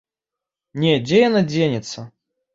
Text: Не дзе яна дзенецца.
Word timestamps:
Не 0.85 0.95
дзе 1.05 1.21
яна 1.27 1.45
дзенецца. 1.53 2.09